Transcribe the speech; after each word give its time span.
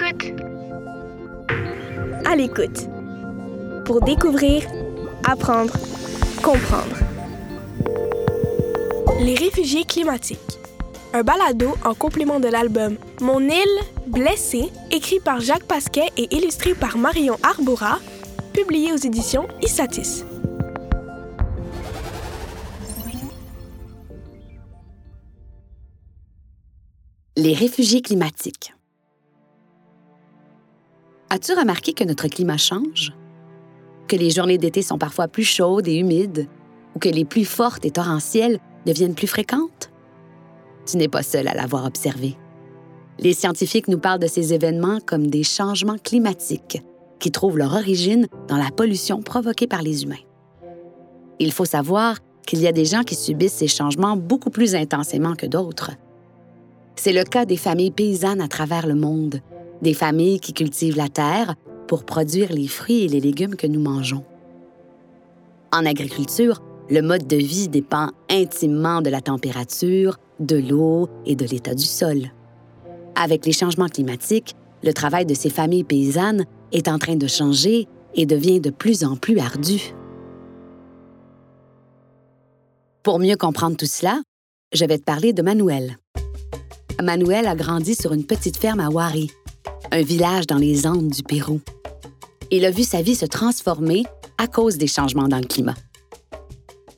l'écoute. 0.00 0.40
À 2.24 2.36
l'écoute. 2.36 2.88
Pour 3.84 4.00
découvrir, 4.00 4.62
apprendre, 5.24 5.74
comprendre. 6.42 6.96
Les 9.20 9.34
réfugiés 9.34 9.84
climatiques. 9.84 10.38
Un 11.12 11.22
balado 11.22 11.74
en 11.84 11.94
complément 11.94 12.40
de 12.40 12.48
l'album 12.48 12.96
Mon 13.20 13.40
île 13.40 13.80
blessée, 14.06 14.70
écrit 14.90 15.20
par 15.20 15.40
Jacques 15.40 15.64
Pasquet 15.64 16.08
et 16.16 16.34
illustré 16.34 16.74
par 16.74 16.98
Marion 16.98 17.36
Arbora, 17.42 17.98
publié 18.52 18.92
aux 18.92 18.96
éditions 18.96 19.46
Issatis. 19.62 20.24
Les 27.36 27.52
réfugiés 27.54 28.00
climatiques. 28.00 28.74
As-tu 31.34 31.52
remarqué 31.52 31.94
que 31.94 32.04
notre 32.04 32.28
climat 32.28 32.58
change? 32.58 33.12
Que 34.06 34.14
les 34.14 34.30
journées 34.30 34.56
d'été 34.56 34.82
sont 34.82 34.98
parfois 34.98 35.26
plus 35.26 35.42
chaudes 35.42 35.88
et 35.88 35.96
humides? 35.96 36.46
Ou 36.94 37.00
que 37.00 37.08
les 37.08 37.24
pluies 37.24 37.44
fortes 37.44 37.84
et 37.84 37.90
torrentielles 37.90 38.60
deviennent 38.86 39.16
plus 39.16 39.26
fréquentes? 39.26 39.90
Tu 40.86 40.96
n'es 40.96 41.08
pas 41.08 41.24
seul 41.24 41.48
à 41.48 41.54
l'avoir 41.54 41.86
observé. 41.86 42.36
Les 43.18 43.34
scientifiques 43.34 43.88
nous 43.88 43.98
parlent 43.98 44.20
de 44.20 44.28
ces 44.28 44.54
événements 44.54 45.00
comme 45.04 45.26
des 45.26 45.42
changements 45.42 45.98
climatiques 45.98 46.80
qui 47.18 47.32
trouvent 47.32 47.58
leur 47.58 47.74
origine 47.74 48.28
dans 48.46 48.56
la 48.56 48.70
pollution 48.70 49.20
provoquée 49.20 49.66
par 49.66 49.82
les 49.82 50.04
humains. 50.04 50.24
Il 51.40 51.50
faut 51.50 51.64
savoir 51.64 52.18
qu'il 52.46 52.60
y 52.60 52.68
a 52.68 52.72
des 52.72 52.84
gens 52.84 53.02
qui 53.02 53.16
subissent 53.16 53.54
ces 53.54 53.66
changements 53.66 54.16
beaucoup 54.16 54.50
plus 54.50 54.76
intensément 54.76 55.34
que 55.34 55.46
d'autres. 55.46 55.90
C'est 56.94 57.12
le 57.12 57.24
cas 57.24 57.44
des 57.44 57.56
familles 57.56 57.90
paysannes 57.90 58.40
à 58.40 58.46
travers 58.46 58.86
le 58.86 58.94
monde, 58.94 59.40
des 59.84 59.94
familles 59.94 60.40
qui 60.40 60.52
cultivent 60.52 60.96
la 60.96 61.08
terre 61.08 61.54
pour 61.86 62.04
produire 62.04 62.52
les 62.52 62.66
fruits 62.66 63.04
et 63.04 63.08
les 63.08 63.20
légumes 63.20 63.54
que 63.54 63.68
nous 63.68 63.80
mangeons. 63.80 64.24
En 65.72 65.86
agriculture, 65.86 66.60
le 66.90 67.02
mode 67.02 67.28
de 67.28 67.36
vie 67.36 67.68
dépend 67.68 68.08
intimement 68.28 69.00
de 69.02 69.10
la 69.10 69.20
température, 69.20 70.18
de 70.40 70.56
l'eau 70.56 71.08
et 71.24 71.36
de 71.36 71.44
l'état 71.44 71.74
du 71.74 71.84
sol. 71.84 72.32
Avec 73.14 73.46
les 73.46 73.52
changements 73.52 73.88
climatiques, 73.88 74.56
le 74.82 74.92
travail 74.92 75.26
de 75.26 75.34
ces 75.34 75.50
familles 75.50 75.84
paysannes 75.84 76.44
est 76.72 76.88
en 76.88 76.98
train 76.98 77.16
de 77.16 77.26
changer 77.26 77.86
et 78.14 78.26
devient 78.26 78.60
de 78.60 78.70
plus 78.70 79.04
en 79.04 79.16
plus 79.16 79.38
ardu. 79.38 79.94
Pour 83.02 83.18
mieux 83.18 83.36
comprendre 83.36 83.76
tout 83.76 83.86
cela, 83.86 84.20
je 84.72 84.84
vais 84.84 84.98
te 84.98 85.04
parler 85.04 85.32
de 85.32 85.42
Manuel. 85.42 85.98
Manuel 87.02 87.46
a 87.46 87.54
grandi 87.54 87.94
sur 87.94 88.12
une 88.12 88.24
petite 88.24 88.56
ferme 88.56 88.80
à 88.80 88.88
Wari, 88.88 89.30
un 89.90 90.02
village 90.02 90.46
dans 90.46 90.58
les 90.58 90.86
Andes 90.86 91.08
du 91.08 91.22
Pérou. 91.22 91.60
Il 92.50 92.64
a 92.64 92.70
vu 92.70 92.82
sa 92.82 93.02
vie 93.02 93.14
se 93.14 93.26
transformer 93.26 94.04
à 94.38 94.46
cause 94.46 94.76
des 94.76 94.86
changements 94.86 95.28
dans 95.28 95.38
le 95.38 95.46
climat. 95.46 95.74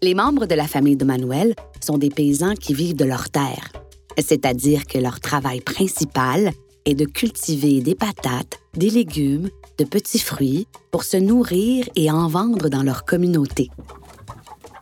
Les 0.03 0.15
membres 0.15 0.47
de 0.47 0.55
la 0.55 0.67
famille 0.67 0.97
de 0.97 1.05
Manuel 1.05 1.55
sont 1.81 1.99
des 1.99 2.11
paysans 2.11 2.55
qui 2.55 2.75
vivent 2.75 2.97
de 2.97 3.05
leur 3.05 3.31
terre, 3.31 3.73
c'est-à-dire 4.19 4.87
que 4.87 4.99
leur 4.99 5.21
travail 5.21 5.61
principal 5.61 6.53
est 6.85 6.95
de 6.95 7.05
cultiver 7.05 7.81
des 7.81 7.95
patates, 7.95 8.59
des 8.75 8.91
légumes, 8.91 9.51
de 9.79 9.85
petits 9.85 10.19
fruits 10.19 10.67
pour 10.91 11.05
se 11.05 11.17
nourrir 11.17 11.87
et 11.97 12.11
en 12.11 12.29
vendre 12.29 12.69
dans 12.69 12.83
leur 12.83 13.05
communauté. 13.05 13.69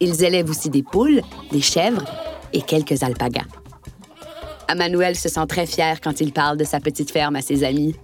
Ils 0.00 0.22
élèvent 0.22 0.50
aussi 0.50 0.70
des 0.70 0.82
poules, 0.82 1.22
des 1.50 1.62
chèvres 1.62 2.04
et 2.52 2.62
quelques 2.62 3.02
alpagas. 3.02 3.46
Emmanuel 4.68 5.16
se 5.16 5.28
sent 5.28 5.46
très 5.48 5.66
fier 5.66 6.00
quand 6.00 6.20
il 6.20 6.32
parle 6.32 6.56
de 6.56 6.64
sa 6.64 6.80
petite 6.80 7.10
ferme 7.10 7.36
à 7.36 7.42
ses 7.42 7.64
amis. 7.64 7.94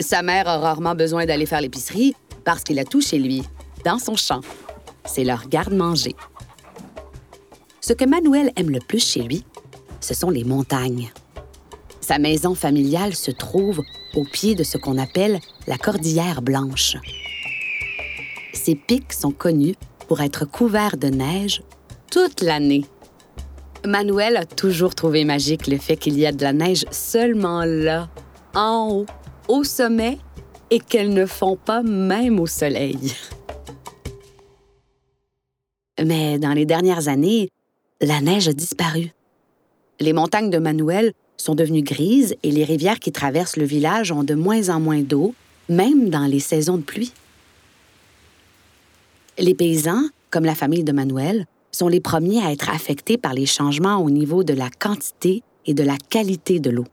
Sa 0.00 0.22
mère 0.22 0.48
a 0.48 0.58
rarement 0.58 0.94
besoin 0.94 1.26
d'aller 1.26 1.46
faire 1.46 1.60
l'épicerie 1.60 2.14
parce 2.44 2.62
qu'il 2.62 2.78
a 2.78 2.84
tout 2.84 3.00
chez 3.00 3.18
lui, 3.18 3.42
dans 3.84 3.98
son 3.98 4.16
champ. 4.16 4.40
C'est 5.04 5.24
leur 5.24 5.48
garde-manger. 5.48 6.14
Ce 7.80 7.92
que 7.92 8.04
Manuel 8.04 8.52
aime 8.56 8.70
le 8.70 8.80
plus 8.80 9.04
chez 9.04 9.22
lui, 9.22 9.44
ce 10.00 10.14
sont 10.14 10.30
les 10.30 10.44
montagnes. 10.44 11.10
Sa 12.00 12.18
maison 12.18 12.54
familiale 12.54 13.14
se 13.14 13.30
trouve 13.30 13.82
au 14.14 14.24
pied 14.24 14.54
de 14.54 14.64
ce 14.64 14.78
qu'on 14.78 14.98
appelle 14.98 15.40
la 15.66 15.76
Cordillère 15.76 16.42
Blanche. 16.42 16.96
Ces 18.54 18.74
pics 18.74 19.12
sont 19.12 19.30
connus 19.30 19.74
pour 20.06 20.20
être 20.20 20.44
couverts 20.44 20.96
de 20.96 21.08
neige 21.08 21.62
toute 22.10 22.40
l'année. 22.40 22.84
Manuel 23.84 24.36
a 24.36 24.44
toujours 24.44 24.94
trouvé 24.94 25.24
magique 25.24 25.66
le 25.66 25.78
fait 25.78 25.96
qu'il 25.96 26.18
y 26.18 26.26
a 26.26 26.32
de 26.32 26.42
la 26.42 26.52
neige 26.52 26.84
seulement 26.90 27.64
là, 27.64 28.08
en 28.54 28.88
haut, 28.90 29.06
au 29.48 29.64
sommet, 29.64 30.18
et 30.70 30.80
qu'elle 30.80 31.12
ne 31.12 31.26
fond 31.26 31.56
pas 31.56 31.82
même 31.82 32.40
au 32.40 32.46
soleil. 32.46 33.14
Mais 36.04 36.38
dans 36.38 36.52
les 36.52 36.66
dernières 36.66 37.08
années, 37.08 37.48
la 38.00 38.20
neige 38.20 38.48
a 38.48 38.52
disparu. 38.52 39.12
Les 40.00 40.12
montagnes 40.12 40.50
de 40.50 40.58
Manuel 40.58 41.12
sont 41.36 41.54
devenues 41.54 41.82
grises 41.82 42.36
et 42.42 42.50
les 42.50 42.64
rivières 42.64 43.00
qui 43.00 43.12
traversent 43.12 43.56
le 43.56 43.64
village 43.64 44.12
ont 44.12 44.24
de 44.24 44.34
moins 44.34 44.68
en 44.68 44.80
moins 44.80 45.00
d'eau, 45.00 45.34
même 45.68 46.10
dans 46.10 46.26
les 46.26 46.40
saisons 46.40 46.76
de 46.76 46.82
pluie. 46.82 47.12
Les 49.38 49.54
paysans, 49.54 50.02
comme 50.30 50.44
la 50.44 50.54
famille 50.54 50.84
de 50.84 50.92
Manuel, 50.92 51.46
sont 51.70 51.88
les 51.88 52.00
premiers 52.00 52.42
à 52.42 52.52
être 52.52 52.70
affectés 52.70 53.18
par 53.18 53.34
les 53.34 53.46
changements 53.46 53.98
au 53.98 54.10
niveau 54.10 54.44
de 54.44 54.54
la 54.54 54.70
quantité 54.70 55.42
et 55.66 55.74
de 55.74 55.82
la 55.82 55.96
qualité 55.96 56.60
de 56.60 56.70
l'eau. 56.70 56.86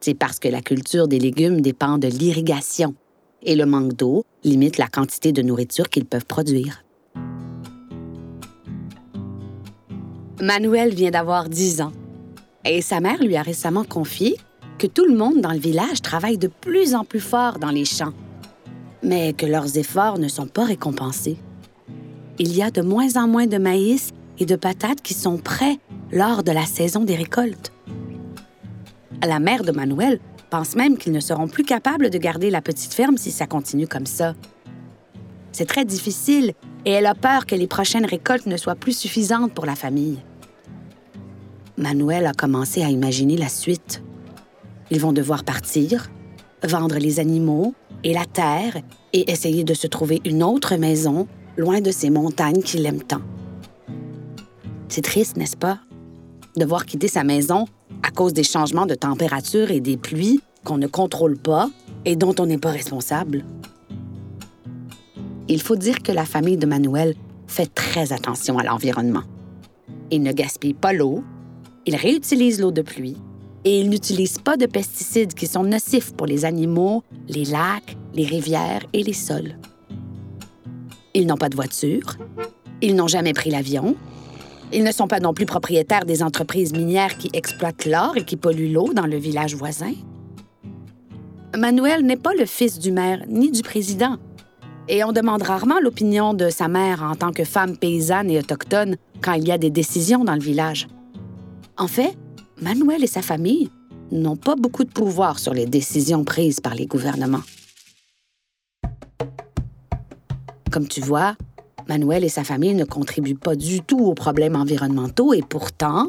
C'est 0.00 0.14
parce 0.14 0.38
que 0.38 0.48
la 0.48 0.60
culture 0.60 1.08
des 1.08 1.18
légumes 1.18 1.60
dépend 1.60 1.98
de 1.98 2.08
l'irrigation 2.08 2.94
et 3.42 3.54
le 3.54 3.66
manque 3.66 3.94
d'eau 3.94 4.24
limite 4.42 4.78
la 4.78 4.88
quantité 4.88 5.32
de 5.32 5.42
nourriture 5.42 5.88
qu'ils 5.88 6.04
peuvent 6.04 6.26
produire. 6.26 6.84
Manuel 10.40 10.94
vient 10.94 11.10
d'avoir 11.10 11.48
10 11.48 11.80
ans 11.80 11.92
et 12.64 12.82
sa 12.82 13.00
mère 13.00 13.22
lui 13.22 13.36
a 13.36 13.42
récemment 13.42 13.84
confié 13.84 14.36
que 14.78 14.86
tout 14.86 15.06
le 15.06 15.16
monde 15.16 15.40
dans 15.40 15.52
le 15.52 15.58
village 15.58 16.02
travaille 16.02 16.38
de 16.38 16.48
plus 16.48 16.94
en 16.94 17.04
plus 17.04 17.20
fort 17.20 17.58
dans 17.58 17.70
les 17.70 17.84
champs, 17.84 18.12
mais 19.02 19.32
que 19.32 19.46
leurs 19.46 19.78
efforts 19.78 20.18
ne 20.18 20.28
sont 20.28 20.46
pas 20.46 20.64
récompensés 20.64 21.38
il 22.38 22.56
y 22.56 22.62
a 22.62 22.70
de 22.70 22.82
moins 22.82 23.16
en 23.16 23.28
moins 23.28 23.46
de 23.46 23.58
maïs 23.58 24.10
et 24.38 24.46
de 24.46 24.56
patates 24.56 25.00
qui 25.02 25.14
sont 25.14 25.38
prêts 25.38 25.78
lors 26.10 26.42
de 26.42 26.52
la 26.52 26.66
saison 26.66 27.04
des 27.04 27.14
récoltes. 27.14 27.72
La 29.22 29.38
mère 29.38 29.62
de 29.62 29.72
Manuel 29.72 30.20
pense 30.50 30.76
même 30.76 30.98
qu'ils 30.98 31.12
ne 31.12 31.20
seront 31.20 31.48
plus 31.48 31.64
capables 31.64 32.10
de 32.10 32.18
garder 32.18 32.50
la 32.50 32.60
petite 32.60 32.94
ferme 32.94 33.16
si 33.16 33.30
ça 33.30 33.46
continue 33.46 33.86
comme 33.86 34.06
ça. 34.06 34.34
C'est 35.52 35.64
très 35.66 35.84
difficile 35.84 36.52
et 36.84 36.90
elle 36.90 37.06
a 37.06 37.14
peur 37.14 37.46
que 37.46 37.54
les 37.54 37.66
prochaines 37.66 38.04
récoltes 38.04 38.46
ne 38.46 38.56
soient 38.56 38.74
plus 38.74 38.96
suffisantes 38.96 39.54
pour 39.54 39.66
la 39.66 39.76
famille. 39.76 40.18
Manuel 41.76 42.26
a 42.26 42.32
commencé 42.32 42.82
à 42.82 42.90
imaginer 42.90 43.36
la 43.36 43.48
suite. 43.48 44.02
Ils 44.90 45.00
vont 45.00 45.12
devoir 45.12 45.44
partir, 45.44 46.10
vendre 46.62 46.98
les 46.98 47.20
animaux 47.20 47.74
et 48.02 48.12
la 48.12 48.26
terre 48.26 48.76
et 49.12 49.30
essayer 49.30 49.64
de 49.64 49.74
se 49.74 49.86
trouver 49.86 50.20
une 50.24 50.42
autre 50.42 50.76
maison 50.76 51.26
loin 51.56 51.80
de 51.80 51.90
ces 51.90 52.10
montagnes 52.10 52.62
qu'il 52.62 52.86
aime 52.86 53.02
tant. 53.02 53.22
C'est 54.88 55.02
triste, 55.02 55.36
n'est-ce 55.36 55.56
pas? 55.56 55.80
De 56.56 56.64
voir 56.64 56.86
quitter 56.86 57.08
sa 57.08 57.24
maison 57.24 57.66
à 58.02 58.10
cause 58.10 58.32
des 58.32 58.44
changements 58.44 58.86
de 58.86 58.94
température 58.94 59.70
et 59.70 59.80
des 59.80 59.96
pluies 59.96 60.40
qu'on 60.64 60.78
ne 60.78 60.86
contrôle 60.86 61.36
pas 61.36 61.70
et 62.04 62.16
dont 62.16 62.34
on 62.38 62.46
n'est 62.46 62.58
pas 62.58 62.70
responsable. 62.70 63.44
Il 65.48 65.60
faut 65.60 65.76
dire 65.76 66.02
que 66.02 66.12
la 66.12 66.24
famille 66.24 66.56
de 66.56 66.66
Manuel 66.66 67.14
fait 67.46 67.72
très 67.72 68.12
attention 68.12 68.58
à 68.58 68.64
l'environnement. 68.64 69.24
Il 70.10 70.22
ne 70.22 70.32
gaspille 70.32 70.74
pas 70.74 70.92
l'eau, 70.92 71.22
il 71.86 71.96
réutilise 71.96 72.60
l'eau 72.60 72.70
de 72.70 72.82
pluie 72.82 73.16
et 73.64 73.80
il 73.80 73.90
n'utilise 73.90 74.38
pas 74.38 74.56
de 74.56 74.66
pesticides 74.66 75.34
qui 75.34 75.46
sont 75.46 75.64
nocifs 75.64 76.12
pour 76.14 76.26
les 76.26 76.44
animaux, 76.44 77.02
les 77.28 77.44
lacs, 77.44 77.96
les 78.14 78.24
rivières 78.24 78.84
et 78.92 79.02
les 79.02 79.12
sols. 79.12 79.56
Ils 81.14 81.26
n'ont 81.26 81.36
pas 81.36 81.48
de 81.48 81.54
voiture. 81.54 82.16
Ils 82.82 82.96
n'ont 82.96 83.06
jamais 83.06 83.32
pris 83.32 83.50
l'avion. 83.50 83.96
Ils 84.72 84.82
ne 84.82 84.90
sont 84.90 85.06
pas 85.06 85.20
non 85.20 85.32
plus 85.32 85.46
propriétaires 85.46 86.04
des 86.04 86.22
entreprises 86.22 86.72
minières 86.72 87.16
qui 87.16 87.30
exploitent 87.32 87.86
l'or 87.86 88.16
et 88.16 88.24
qui 88.24 88.36
polluent 88.36 88.72
l'eau 88.72 88.92
dans 88.92 89.06
le 89.06 89.16
village 89.16 89.54
voisin. 89.54 89.92
Manuel 91.56 92.04
n'est 92.04 92.16
pas 92.16 92.34
le 92.34 92.46
fils 92.46 92.80
du 92.80 92.90
maire 92.90 93.22
ni 93.28 93.52
du 93.52 93.62
président. 93.62 94.16
Et 94.88 95.04
on 95.04 95.12
demande 95.12 95.42
rarement 95.42 95.78
l'opinion 95.80 96.34
de 96.34 96.50
sa 96.50 96.66
mère 96.66 97.02
en 97.02 97.14
tant 97.14 97.32
que 97.32 97.44
femme 97.44 97.76
paysanne 97.76 98.30
et 98.30 98.38
autochtone 98.38 98.96
quand 99.22 99.34
il 99.34 99.46
y 99.46 99.52
a 99.52 99.58
des 99.58 99.70
décisions 99.70 100.24
dans 100.24 100.34
le 100.34 100.40
village. 100.40 100.88
En 101.78 101.86
fait, 101.86 102.18
Manuel 102.60 103.04
et 103.04 103.08
sa 103.08 103.22
famille 103.22 103.70
n'ont 104.10 104.36
pas 104.36 104.56
beaucoup 104.56 104.84
de 104.84 104.90
pouvoir 104.90 105.38
sur 105.38 105.54
les 105.54 105.66
décisions 105.66 106.24
prises 106.24 106.60
par 106.60 106.74
les 106.74 106.86
gouvernements. 106.86 107.42
Comme 110.74 110.88
tu 110.88 111.00
vois, 111.00 111.36
Manuel 111.88 112.24
et 112.24 112.28
sa 112.28 112.42
famille 112.42 112.74
ne 112.74 112.84
contribuent 112.84 113.36
pas 113.36 113.54
du 113.54 113.80
tout 113.80 114.00
aux 114.00 114.14
problèmes 114.14 114.56
environnementaux 114.56 115.32
et 115.32 115.40
pourtant, 115.40 116.08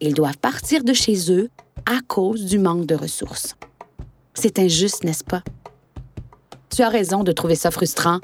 ils 0.00 0.14
doivent 0.14 0.38
partir 0.38 0.82
de 0.82 0.94
chez 0.94 1.30
eux 1.30 1.50
à 1.84 2.00
cause 2.08 2.46
du 2.46 2.58
manque 2.58 2.86
de 2.86 2.94
ressources. 2.94 3.54
C'est 4.32 4.58
injuste, 4.58 5.04
n'est-ce 5.04 5.24
pas? 5.24 5.42
Tu 6.74 6.80
as 6.80 6.88
raison 6.88 7.22
de 7.22 7.32
trouver 7.32 7.54
ça 7.54 7.70
frustrant, 7.70 8.20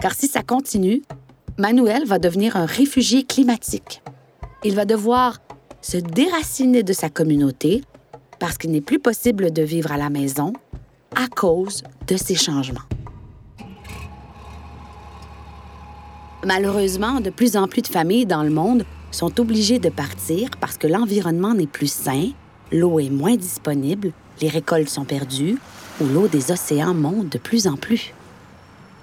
car 0.00 0.12
si 0.12 0.26
ça 0.26 0.42
continue, 0.42 1.00
Manuel 1.56 2.04
va 2.04 2.18
devenir 2.18 2.58
un 2.58 2.66
réfugié 2.66 3.24
climatique. 3.24 4.02
Il 4.64 4.74
va 4.74 4.84
devoir 4.84 5.38
se 5.80 5.96
déraciner 5.96 6.82
de 6.82 6.92
sa 6.92 7.08
communauté 7.08 7.80
parce 8.38 8.58
qu'il 8.58 8.70
n'est 8.72 8.82
plus 8.82 8.98
possible 8.98 9.50
de 9.50 9.62
vivre 9.62 9.92
à 9.92 9.96
la 9.96 10.10
maison 10.10 10.52
à 11.16 11.26
cause 11.26 11.84
de 12.06 12.18
ces 12.18 12.34
changements. 12.34 12.82
Malheureusement, 16.44 17.20
de 17.20 17.30
plus 17.30 17.56
en 17.56 17.68
plus 17.68 17.82
de 17.82 17.86
familles 17.88 18.26
dans 18.26 18.42
le 18.42 18.50
monde 18.50 18.84
sont 19.12 19.40
obligées 19.40 19.78
de 19.78 19.90
partir 19.90 20.50
parce 20.60 20.76
que 20.76 20.88
l'environnement 20.88 21.54
n'est 21.54 21.68
plus 21.68 21.92
sain, 21.92 22.30
l'eau 22.72 22.98
est 22.98 23.10
moins 23.10 23.36
disponible, 23.36 24.10
les 24.40 24.48
récoltes 24.48 24.88
sont 24.88 25.04
perdues 25.04 25.58
ou 26.00 26.06
l'eau 26.06 26.26
des 26.26 26.50
océans 26.50 26.94
monte 26.94 27.28
de 27.28 27.38
plus 27.38 27.68
en 27.68 27.76
plus. 27.76 28.12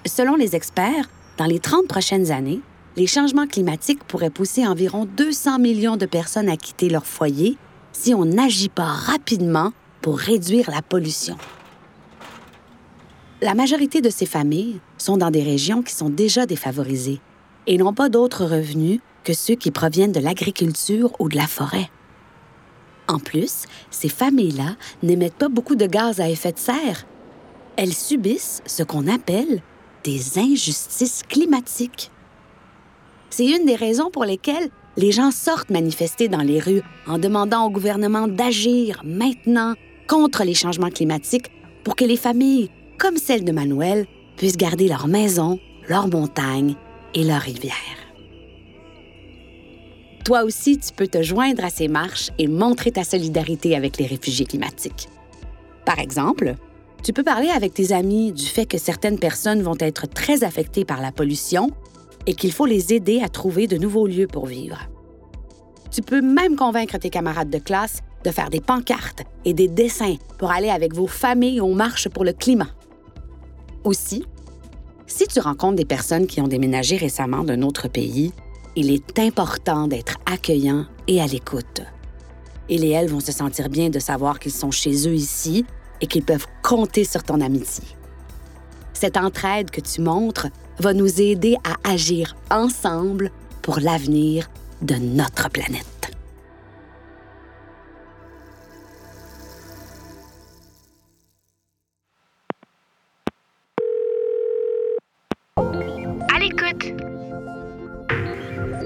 Selon 0.06 0.36
les 0.36 0.56
experts, 0.58 1.10
dans 1.38 1.46
les 1.46 1.60
30 1.60 1.88
prochaines 1.88 2.30
années, 2.30 2.60
les 2.98 3.08
changements 3.08 3.48
climatiques 3.48 4.04
pourraient 4.04 4.30
pousser 4.30 4.68
environ 4.68 5.06
200 5.06 5.60
millions 5.60 5.96
de 5.96 6.06
personnes 6.06 6.50
à 6.50 6.58
quitter 6.58 6.90
leur 6.90 7.06
foyer 7.06 7.56
si 7.94 8.14
on 8.14 8.26
n'agit 8.26 8.70
pas 8.70 8.84
rapidement 8.84 9.72
pour 10.02 10.18
réduire 10.18 10.70
la 10.70 10.82
pollution. 10.82 11.38
La 13.42 13.54
majorité 13.54 14.02
de 14.02 14.10
ces 14.10 14.26
familles 14.26 14.82
sont 14.98 15.16
dans 15.16 15.32
des 15.32 15.44
régions 15.44 15.84
qui 15.84 15.94
sont 15.94 16.10
déjà 16.10 16.46
défavorisées 16.46 17.22
et 17.70 17.78
n'ont 17.78 17.94
pas 17.94 18.10
d'autres 18.10 18.46
revenus 18.46 19.00
que 19.24 19.34
ceux 19.34 19.54
qui 19.54 19.70
proviennent 19.70 20.12
de 20.12 20.20
l'agriculture 20.20 21.14
ou 21.20 21.30
de 21.30 21.38
la 21.38 21.46
forêt. 21.46 21.90
En 23.08 23.20
plus, 23.20 23.66
ces 23.92 24.10
familles-là 24.10 24.76
n'émettent 25.04 25.36
pas 25.36 25.50
beaucoup 25.50 25.76
de 25.76 25.86
gaz 25.86 26.20
à 26.20 26.30
effet 26.30 26.52
de 26.52 26.58
serre. 26.58 27.06
Elles 27.78 27.94
subissent 27.94 28.64
ce 28.66 28.82
qu'on 28.82 29.08
appelle 29.08 29.62
des 30.04 30.40
injustices 30.40 31.22
climatiques. 31.30 32.10
C'est 33.30 33.46
une 33.46 33.66
des 33.66 33.76
raisons 33.76 34.10
pour 34.10 34.26
lesquelles 34.26 34.70
les 34.98 35.12
gens 35.12 35.30
sortent 35.30 35.70
manifester 35.70 36.28
dans 36.28 36.42
les 36.42 36.60
rues 36.60 36.82
en 37.08 37.20
demandant 37.20 37.66
au 37.66 37.70
gouvernement 37.70 38.28
d'agir 38.28 39.02
maintenant 39.06 39.76
contre 40.08 40.44
les 40.44 40.56
changements 40.56 40.90
climatiques 40.90 41.52
pour 41.84 41.96
que 41.96 42.06
les 42.06 42.18
familles, 42.18 42.72
comme 42.98 43.18
celle 43.18 43.44
de 43.44 43.52
Manuel, 43.52 44.08
puissent 44.38 44.58
garder 44.58 44.88
leur 44.88 45.08
maison, 45.08 45.60
leurs 45.88 46.08
montagnes 46.08 46.76
et 47.14 47.24
leurs 47.24 47.42
rivières. 47.42 47.74
Toi 50.26 50.44
aussi, 50.44 50.78
tu 50.78 50.94
peux 50.94 51.08
te 51.08 51.24
joindre 51.24 51.64
à 51.66 51.70
ces 51.70 51.88
marches 51.88 52.30
et 52.38 52.48
montrer 52.48 52.92
ta 52.92 53.04
solidarité 53.04 53.76
avec 53.76 53.98
les 53.98 54.06
réfugiés 54.06 54.46
climatiques. 54.46 55.10
Par 55.86 56.00
exemple, 56.00 56.56
tu 57.04 57.14
peux 57.14 57.24
parler 57.24 57.50
avec 57.50 57.74
tes 57.74 57.94
amis 57.94 58.32
du 58.32 58.46
fait 58.46 58.66
que 58.66 58.78
certaines 58.78 59.18
personnes 59.18 59.62
vont 59.62 59.78
être 59.80 60.08
très 60.08 60.44
affectées 60.44 60.86
par 60.86 61.02
la 61.02 61.12
pollution 61.12 61.72
et 62.28 62.34
qu'il 62.34 62.52
faut 62.52 62.66
les 62.66 62.94
aider 62.94 63.22
à 63.24 63.30
trouver 63.30 63.66
de 63.66 63.78
nouveaux 63.78 64.06
lieux 64.06 64.28
pour 64.28 64.46
vivre. 64.46 64.78
Tu 65.92 66.02
peux 66.02 66.22
même 66.22 66.56
convaincre 66.56 66.98
tes 66.98 67.10
camarades 67.10 67.50
de 67.50 67.58
classe 67.58 68.02
de 68.24 68.32
faire 68.32 68.50
des 68.50 68.62
pancartes 68.62 69.24
et 69.46 69.54
des 69.54 69.68
dessins 69.68 70.18
pour 70.38 70.52
aller 70.52 70.70
avec 70.70 70.94
vos 70.94 71.08
familles 71.08 71.62
aux 71.62 71.74
marches 71.74 72.10
pour 72.10 72.26
le 72.26 72.34
climat. 72.34 72.70
Aussi, 73.84 74.26
si 75.10 75.28
tu 75.28 75.40
rencontres 75.40 75.76
des 75.76 75.86
personnes 75.86 76.28
qui 76.28 76.40
ont 76.40 76.48
déménagé 76.48 76.96
récemment 76.96 77.44
d'un 77.44 77.64
autre 77.64 77.88
pays, 77.88 78.32
il 78.76 78.92
est 78.94 79.20
important 79.20 79.88
d'être 79.88 80.18
accueillant 80.26 80.86
et 81.08 81.20
à 81.20 81.26
l'écoute. 81.26 81.82
Il 82.70 82.86
et 82.86 82.90
elles 82.90 83.10
vont 83.10 83.20
se 83.20 83.32
sentir 83.32 83.68
bien 83.70 83.90
de 83.90 84.00
savoir 84.00 84.40
qu'ils 84.40 84.54
sont 84.54 84.72
chez 84.72 85.08
eux 85.08 85.16
ici 85.16 85.66
et 86.00 86.08
qu'ils 86.08 86.24
peuvent 86.24 86.46
compter 86.64 87.04
sur 87.04 87.24
ton 87.24 87.42
amitié. 87.42 87.84
Cette 88.94 89.18
entraide 89.18 89.72
que 89.72 89.82
tu 89.82 90.02
montres 90.02 90.48
va 90.78 90.94
nous 90.94 91.20
aider 91.20 91.58
à 91.64 91.90
agir 91.90 92.36
ensemble 92.52 93.32
pour 93.64 93.80
l'avenir 93.80 94.50
de 94.82 94.96
notre 94.96 95.50
planète. 95.50 95.99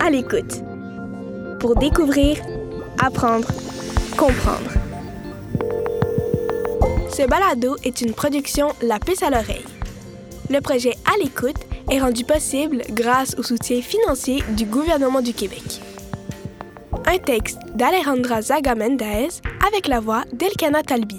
À 0.05 0.09
l'écoute. 0.09 0.61
Pour 1.61 1.77
découvrir, 1.77 2.35
apprendre, 3.01 3.47
comprendre. 4.17 4.69
Ce 7.09 7.25
balado 7.25 7.77
est 7.85 8.01
une 8.01 8.11
production 8.11 8.67
La 8.81 8.99
Puce 8.99 9.23
à 9.23 9.29
l'oreille. 9.29 9.63
Le 10.49 10.59
projet 10.59 10.97
À 11.05 11.17
l'écoute 11.23 11.55
est 11.89 12.01
rendu 12.01 12.25
possible 12.25 12.81
grâce 12.89 13.35
au 13.37 13.43
soutien 13.43 13.81
financier 13.81 14.43
du 14.57 14.65
gouvernement 14.65 15.21
du 15.21 15.33
Québec. 15.33 15.81
Un 17.05 17.17
texte 17.19 17.59
d'Alejandra 17.73 18.41
Zaga 18.41 18.75
Mendez 18.75 19.29
avec 19.65 19.87
la 19.87 20.01
voix 20.01 20.25
d'Elkana 20.33 20.83
Talbi. 20.83 21.15